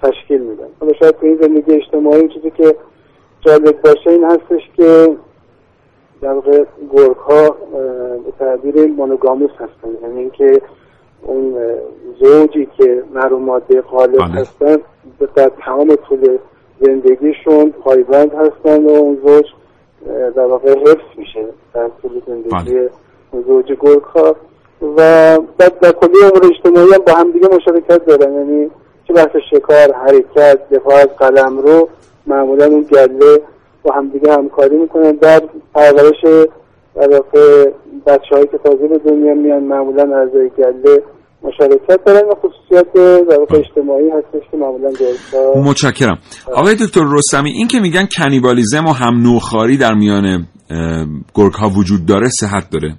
[0.03, 0.67] تشکیل میدن.
[0.79, 2.75] حالا شاید تو این زندگی اجتماعی این چیزی که
[3.41, 5.15] جالب باشه این هستش که
[6.21, 7.49] در واقع گرگ ها
[8.25, 10.03] به تعبیر مونوگاموس هستن.
[10.03, 10.61] یعنی اینکه
[11.21, 11.55] اون
[12.19, 14.77] زوجی که نر و ماده غالب هستن
[15.19, 16.37] به- در تمام طول
[16.81, 19.45] زندگیشون پایبند هستن و اون زوج
[20.35, 22.79] در واقع حفظ میشه در طول زندگی
[23.31, 23.77] اون زوج
[24.15, 24.35] ها
[24.97, 24.97] و
[25.57, 28.33] در, در کلی امور اجتماعی هم با هم دیگه مشارکت دارن.
[28.33, 28.71] یعنی
[29.07, 31.89] چه بحث شکار حرکت دفاع از قلم رو
[32.27, 33.41] معمولا اون گله
[33.83, 35.11] با هم دیگه همکاری می‌کنن.
[35.11, 35.41] در
[35.73, 36.47] پرورش
[36.95, 37.71] در واقع
[38.05, 41.03] بچه هایی که تازه به دنیا میان معمولا اعضای گله
[41.43, 42.93] مشارکت دارن و خصوصیت
[43.29, 46.17] در اجتماعی هستش که معمولا گرگ‌ها متشکرم.
[46.53, 50.47] آقای دکتر رستمی این که میگن کنیبالیزم و هم نوخاری در میان
[51.35, 52.95] گرگ ها وجود داره صحت داره؟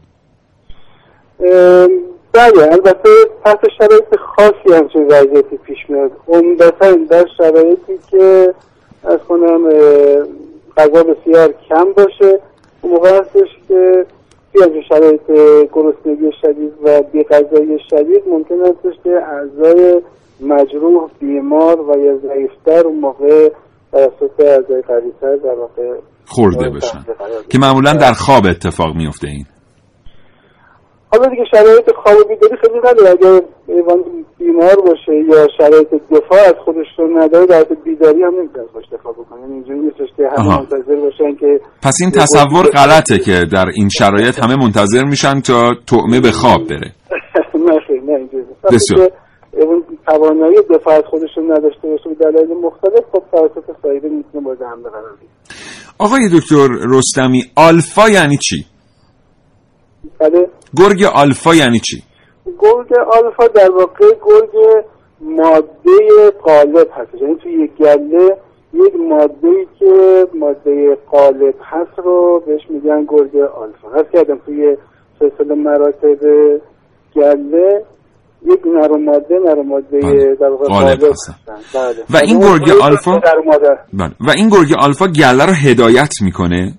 [2.33, 3.09] بله البته
[3.45, 4.05] تحت شرایط
[4.37, 6.11] خاصی همچین وضعیتی پیش میاد.
[6.29, 8.55] عمدتا در شرایطی که
[9.05, 9.69] از کنم
[10.77, 12.41] غذا بسیار کم باشه
[12.83, 14.07] اون موقع هستش که
[14.57, 15.21] توی همچین شرایط
[15.73, 20.03] گرسنگی شدید و بیغذایی شدید ممکن هستش که اعضای
[20.41, 23.49] مجروح بیمار و یا ضعیفتر اون موقع
[23.93, 26.99] توسط اعضای قویتر در واقع خورده بشن.
[27.51, 29.45] که معمولا در خواب اتفاق میفته این.
[31.13, 33.11] حالا دیگه شرایط خواب بیداری خیلی نداره.
[33.11, 34.05] اگر حیوان
[34.39, 39.13] بیمار باشه یا شرایط دفاع از خودش رو نداره در بیداری هم نمی‌تونه خودش دفاع
[39.13, 39.41] بکنه.
[39.41, 40.59] یعنی اینجوری نیستش که همه.
[40.59, 45.75] منتظر باشن که پس این تصور غلطه که در این شرایط همه منتظر میشن تا
[45.87, 46.93] طعمه به خواب بره.
[47.67, 48.45] نه خیلی نه اینجوری.
[48.73, 49.11] بسیار.
[49.53, 54.45] اون توانایی دفاع از خودش رو نداشته باشه به دلایل مختلف خب توسط سایره می‌تونه
[54.45, 55.17] مورد حمله قرار
[55.99, 58.67] آقای دکتر رستمی آلفا یعنی چی؟
[60.21, 60.49] بله.
[60.79, 62.03] گرگ آلفا یعنی چی؟
[62.59, 64.85] گرگ آلفا در واقع گرگ
[65.21, 67.23] ماده قالب هست.
[67.23, 68.37] یعنی توی یک گله
[68.75, 73.89] یک ماده که ماده قالب هست رو بهش میگن گرگ آلفا.
[73.95, 74.77] هست کردم توی
[75.19, 76.21] سلسله مراتب
[77.17, 77.85] گله
[78.47, 80.01] یک نر و ماده نر و ماده
[80.41, 81.35] در واقع قالب هستن.
[81.75, 82.05] بله.
[82.11, 83.21] و این اون گرگ آلفا؟
[83.93, 84.11] بله.
[84.21, 86.73] و این گرگ آلفا گله رو هدایت می‌کنه؟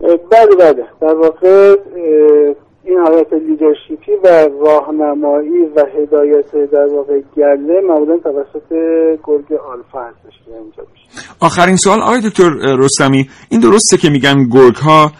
[0.00, 0.84] بله بله.
[1.00, 1.76] در واقع
[2.86, 8.68] این حالت لیدرشیپی و راهنمایی و هدایت در واقع گله معمولا توسط
[9.24, 11.28] گرگ آلفا هستش که اینجا میشه.
[11.40, 15.12] آخرین سوال آقای دکتر رستمی این درسته که میگن گرگ ها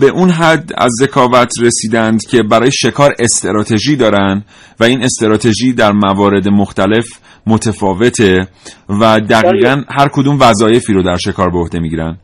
[0.00, 4.44] به اون حد از ذکاوت رسیدند که برای شکار استراتژی دارن
[4.80, 7.06] و این استراتژی در موارد مختلف
[7.46, 8.48] متفاوته
[9.00, 12.16] و دقیقا هر کدوم وظایفی رو در شکار به عهده می‌گیرن.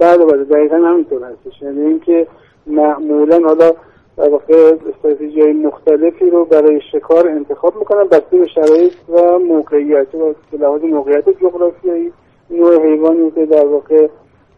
[0.00, 1.62] بله بله دقیقا همینطور هستش.
[1.62, 2.26] یعنی اینکه
[2.66, 3.72] معمولا حالا
[4.16, 10.14] در واقع استراتژی های مختلفی رو برای شکار انتخاب می‌کنن بسته به شرایط و موقعیت
[10.14, 12.12] و به لحاظ موقعیت جغرافیایی
[12.50, 14.08] نوع حیوانی که در واقع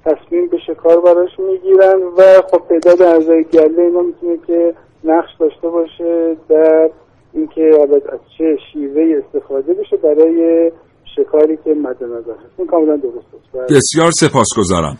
[0.04, 5.68] تصمیم به شکار براش می‌گیرن و خب تعداد اعضای گله اینا می‌تونه که نقش داشته
[5.68, 6.90] باشه در
[7.32, 10.70] اینکه حالا از چه شیوه استفاده بشه برای
[11.16, 12.54] شکاری که مد نظر هست.
[12.58, 13.72] این کاملا درست است.
[13.72, 14.98] بسیار سپاسگزارم.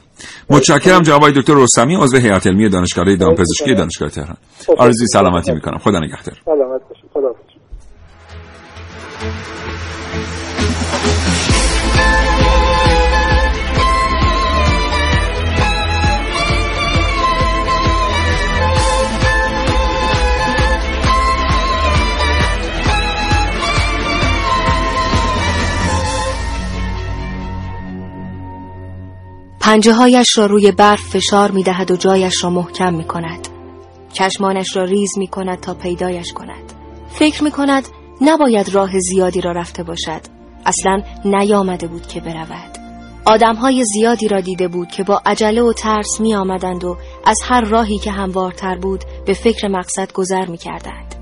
[0.51, 4.37] متشکرم جناب آقای دکتر رستمی عضو هیئت علمی دانشکده دامپزشکی دانشگاه تهران.
[4.79, 5.79] آرزوی سلامتی می‌کنم.
[5.79, 6.35] خدا نگهدار.
[6.45, 7.11] سلامت باشید.
[7.13, 7.35] خدا
[29.63, 33.49] پنجه هایش را روی برف فشار می دهد و جایش را محکم می کند.
[34.13, 36.73] چشمانش را ریز می کند تا پیدایش کند.
[37.09, 37.89] فکر می کند
[38.21, 40.21] نباید راه زیادی را رفته باشد.
[40.67, 42.79] اصلا نیامده بود که برود.
[43.25, 47.39] آدم های زیادی را دیده بود که با عجله و ترس می آمدند و از
[47.45, 51.22] هر راهی که هموارتر بود به فکر مقصد گذر می کردند.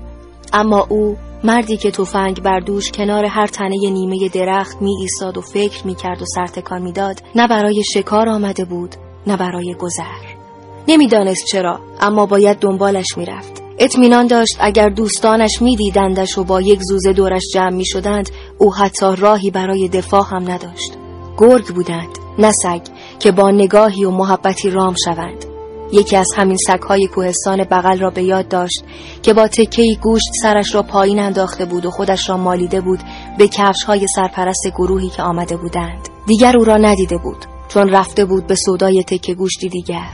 [0.53, 5.41] اما او مردی که تفنگ بر دوش کنار هر تنه نیمه درخت می ایستاد و
[5.41, 8.95] فکر می کرد و سرتکان می داد نه برای شکار آمده بود
[9.27, 10.41] نه برای گذر.
[10.87, 17.13] نمی‌دانست چرا اما باید دنبالش می‌رفت اطمینان داشت اگر دوستانش میدیدندش و با یک زوزه
[17.13, 20.93] دورش جمع می شدند او حتی راهی برای دفاع هم نداشت.
[21.37, 22.81] گرگ بودند نه سگ
[23.19, 25.50] که با نگاهی و محبتی رام شوند.
[25.91, 28.83] یکی از همین سگهای کوهستان بغل را به یاد داشت
[29.21, 32.99] که با تکهی گوشت سرش را پایین انداخته بود و خودش را مالیده بود
[33.37, 36.09] به کفش های سرپرست گروهی که آمده بودند.
[36.27, 40.09] دیگر او را ندیده بود چون رفته بود به سودای تکه گوشتی دیگر.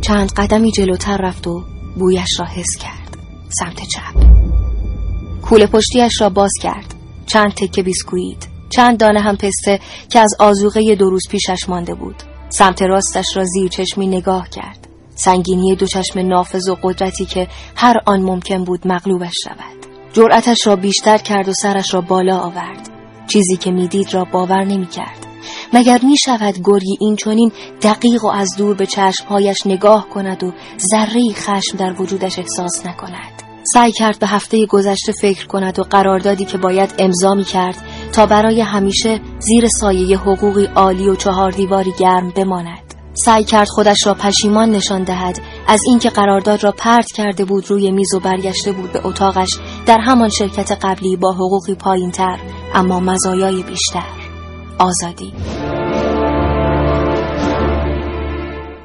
[0.00, 1.62] چند قدمی جلوتر رفت و
[1.98, 3.16] بویش را حس کرد.
[3.48, 4.24] سمت چپ.
[5.42, 6.94] کوله پشتیش را باز کرد.
[7.26, 12.22] چند تکه بیسکویت چند دانه هم پسته که از آزوغه دو روز پیشش مانده بود.
[12.48, 14.83] سمت راستش را زیر چشمی نگاه کرد.
[15.14, 19.86] سنگینی دو چشم نافذ و قدرتی که هر آن ممکن بود مغلوبش شود.
[20.12, 22.90] جرأتش را بیشتر کرد و سرش را بالا آورد.
[23.26, 25.26] چیزی که می‌دید را باور نمی‌کرد.
[25.72, 27.52] مگر می شود گرگی این چونین
[27.82, 30.52] دقیق و از دور به چشمهایش نگاه کند و
[30.90, 33.42] ذره خشم در وجودش احساس نکند؟
[33.74, 37.76] سعی کرد به هفته گذشته فکر کند و قراردادی که باید امضا می کرد
[38.12, 42.83] تا برای همیشه زیر سایه حقوقی عالی و چهار دیواری گرم بماند.
[43.16, 45.40] سعی کرد خودش را پشیمان نشان دهد.
[45.68, 49.98] از اینکه قرارداد را پرت کرده بود روی میز و برگشته بود به اتاقش در
[49.98, 52.38] همان شرکت قبلی با حقوقی پایینتر
[52.74, 54.06] اما مزایای بیشتر.
[54.78, 55.32] آزادی.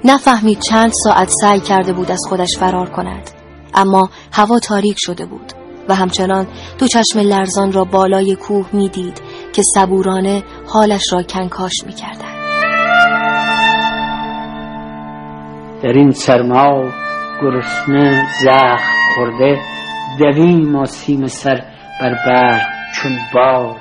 [0.04, 3.30] نفهمید چند ساعت سعی کرده بود از خودش فرار کند
[3.74, 5.54] اما هوا تاریک شده بود
[5.90, 9.22] و همچنان دو چشم لرزان را بالای کوه می‌دید
[9.54, 12.39] که صبورانه حالش را کنکاش می‌کردند.
[15.84, 16.92] در این سرما
[17.42, 19.60] گرسنه زخم خورده
[20.20, 21.64] دویم سیم سر
[22.02, 22.62] بر برق
[22.96, 23.76] چون باد.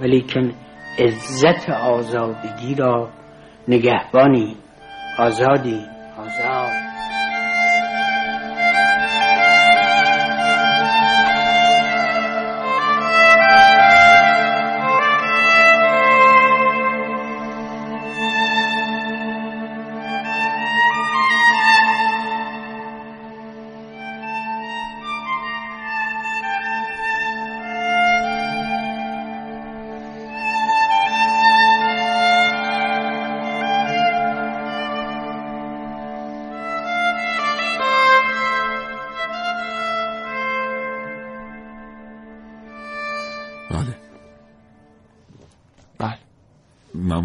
[0.00, 0.52] ولیکن
[0.98, 3.08] عزت آزادگی را
[3.68, 4.56] نگهبانی
[5.18, 5.80] آزادی
[6.18, 6.85] آزاد.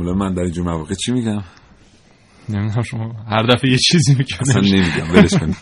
[0.02, 1.44] معمولا من در اینجور مواقع چی میگم؟
[2.50, 5.58] نمی‌دونم شما هر دفعه یه چیزی می‌کنه اصلا نمیگم ولش کنید.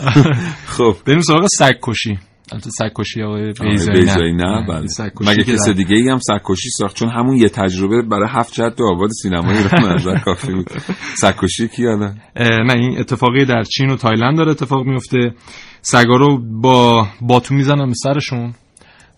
[0.76, 0.96] خب.
[1.06, 2.18] بریم سراغ سگ کشی
[2.52, 4.66] البته سگ کشی آقای بیضایی بیضایی نه.
[4.68, 4.86] بله.
[5.20, 8.74] مگه کس دیگه ای هم سگ کشی ساخت؟ چون همون یه تجربه برای هفت جد
[8.82, 10.70] آباد سینمایی ایران نظر کافی بود.
[11.22, 15.34] سگ کشی کی نه این اتفاقی در چین و تایلند داره اتفاق میفته
[15.82, 18.54] سگا رو با باتوم می‌زنن به سرشون.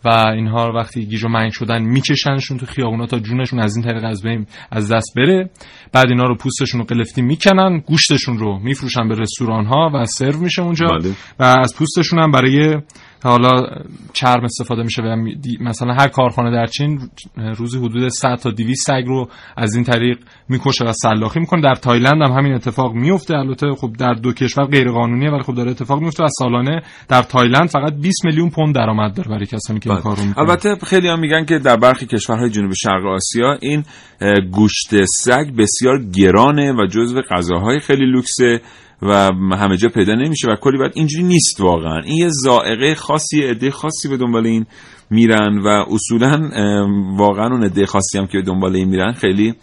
[0.05, 4.05] و اینها وقتی گیج و منگ شدن میکشنشون تو خیابونا تا جونشون از این طریق
[4.05, 5.51] از بین از دست بره
[5.93, 10.41] بعد اینا رو پوستشون رو قلفتی می‌کنن گوشتشون رو میفروشن به رستوران ها و سرو
[10.41, 11.13] میشه اونجا بله.
[11.39, 12.77] و از پوستشون هم برای
[13.23, 13.67] حالا
[14.13, 15.17] چرم استفاده میشه و
[15.61, 17.01] مثلا هر کارخانه در چین
[17.57, 21.63] روزی حدود 100 تا 200 سگ رو از این طریق می‌کشه و سلاخی می‌کنه.
[21.63, 25.55] در تایلند هم همین اتفاق میفته البته خب در دو کشور غیر قانونیه ولی خب
[25.55, 29.81] داره اتفاق میفته و سالانه در تایلند فقط 20 میلیون پوند درآمد داره برای کسانی
[29.81, 30.45] که این کارو می‌کنن.
[30.49, 33.85] البته خیلی هم میگن که در برخی کشورهای جنوب شرق آسیا این
[34.51, 38.61] گوشت سگ بسیار گرانه و جزو غذاهای خیلی لوکسه
[39.03, 42.01] و همه جا پیدا نمیشه و کلی باید اینجوری نیست واقعا.
[42.01, 44.67] این یه زائقه خاصی عده خاصی به دنبال این
[45.11, 46.51] میرن و اصولا
[47.17, 49.55] واقعا اون عده خاصی هم که به دنبال این میرن خیلی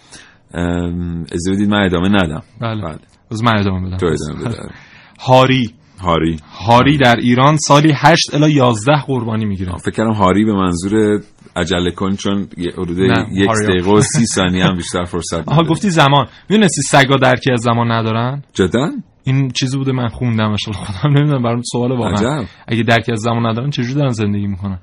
[1.31, 2.43] از بدید من ادامه ندم.
[2.61, 2.99] بله, بله.
[3.31, 3.97] از من ادامه بدم.
[3.97, 4.69] تو ادامه بده
[5.27, 5.73] هاری.
[6.01, 6.39] هاری.
[6.67, 9.77] هاری در ایران سالی 8 الی 11 قربانی می‌گیره.
[9.77, 11.21] فکر کردم هاری به منظور
[11.55, 12.97] عجله کن چون حدود
[13.31, 16.27] یک دقیقه و سی ثانیه هم بیشتر فرصت آها گفتی زمان.
[16.49, 18.91] می‌دونستی سگا درکی از زمان ندارن؟ جدا؟
[19.26, 22.45] این چیزی بوده من خوندم خودم نمی‌دونم برام سوال واقعا.
[22.67, 24.80] اگه درکی از زمان ندارن چجوری دارن زندگی می‌کنن؟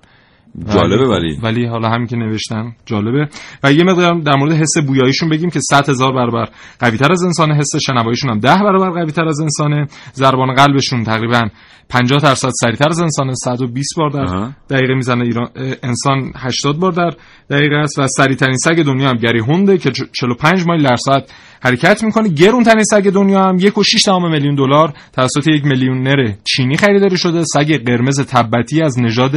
[0.74, 1.66] جالبه ولی ولی.
[1.66, 3.28] حالا همین که نوشتن جالبه.
[3.64, 6.48] و یه مقدار در مورد حس بویاییشون بگیم که 100 هزار برابر
[6.80, 9.86] قوی تر از انسان حس شنواییشون هم 10 برابر قوی تر از انسانه.
[10.14, 11.48] ضربان قلبشون تقریبا
[11.88, 15.48] 50 درصد سریعتر از انسان 120 بار در دقیقه می‌زنه ایران
[15.82, 17.10] انسان 80 بار در
[17.50, 17.98] دقیقه است.
[17.98, 21.32] و سریع ترین سگ دنیا هم گری هونده که 45 مایل در ساعت
[21.64, 22.28] حرکت می‌کنه.
[22.28, 23.58] گرون ترین سگ دنیا هم.
[23.60, 27.44] یک و شیش میلیون دلار توسط یک میلیونر چینی خریداری شده.
[27.44, 29.32] سگ قرمز تبتی از نژاد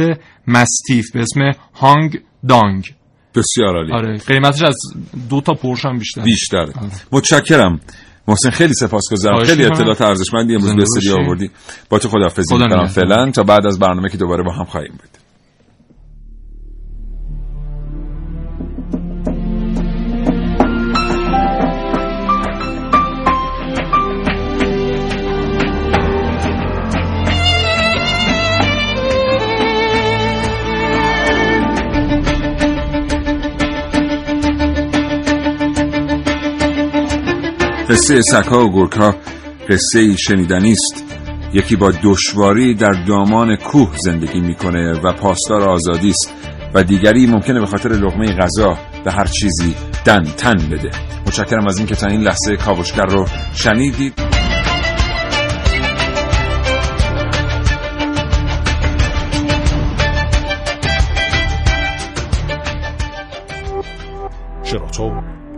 [0.46, 2.94] مستیف به اسم هانگ دانگ.
[3.34, 3.92] بسیار عالی.
[3.92, 4.76] آره قیمتش از
[5.30, 6.66] دو تا پورش هم بیشتر بیشتر
[7.12, 7.80] متشکرم.
[8.28, 9.44] محسن خیلی سپاسگزارم.
[9.44, 9.64] خیلی.
[9.64, 11.16] اطلاعات ارزشمندی امروز به استودیو.
[11.24, 11.50] آوردی.
[11.90, 12.86] با تو خداحافظی خدا می‌کنم.
[12.86, 13.30] فعلا.
[13.30, 15.25] تا بعد از برنامه که دوباره با هم خواهیم بود.
[37.90, 39.14] قصه سگها و گرگها
[39.68, 41.04] قصه ای شنیدنی است
[41.52, 46.34] یکی با دشواری در دامان کوه زندگی می‌کنه و پاسدار آزادی است
[46.74, 49.74] و دیگری ممکنه به خاطر لقمه غذا به هر چیزی
[50.04, 50.90] دن تن بده.
[51.26, 54.14] متشکرم از اینکه تا این لحظه کاوشگر رو شنیدید.
[64.64, 65.35] شراطو